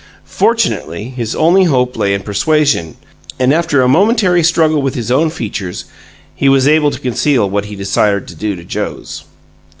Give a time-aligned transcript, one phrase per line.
[0.25, 2.95] Fortunately, his only hope lay in persuasion,
[3.37, 5.85] and after a momentary struggle with his own features
[6.33, 9.25] he was able to conceal what he desired to do to Joe's.